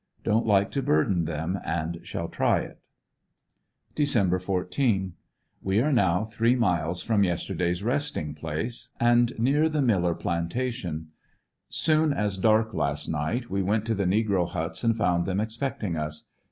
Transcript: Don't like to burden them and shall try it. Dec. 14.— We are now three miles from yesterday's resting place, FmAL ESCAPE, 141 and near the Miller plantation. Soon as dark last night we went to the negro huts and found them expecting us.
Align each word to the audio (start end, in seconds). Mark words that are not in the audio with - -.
Don't 0.23 0.47
like 0.47 0.71
to 0.71 0.81
burden 0.81 1.25
them 1.25 1.59
and 1.63 1.99
shall 2.01 2.27
try 2.27 2.61
it. 2.61 2.87
Dec. 3.95 4.41
14.— 4.43 5.13
We 5.61 5.79
are 5.79 5.91
now 5.93 6.25
three 6.25 6.55
miles 6.55 7.03
from 7.03 7.23
yesterday's 7.23 7.83
resting 7.83 8.33
place, 8.33 8.89
FmAL 8.99 9.25
ESCAPE, 9.27 9.37
141 9.37 9.37
and 9.37 9.39
near 9.39 9.69
the 9.69 9.81
Miller 9.85 10.15
plantation. 10.15 11.09
Soon 11.69 12.11
as 12.13 12.39
dark 12.39 12.73
last 12.73 13.09
night 13.09 13.51
we 13.51 13.61
went 13.61 13.85
to 13.85 13.93
the 13.93 14.05
negro 14.05 14.49
huts 14.49 14.83
and 14.83 14.97
found 14.97 15.27
them 15.27 15.39
expecting 15.39 15.95
us. 15.95 16.29